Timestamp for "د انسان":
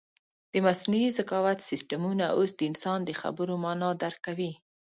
2.55-2.99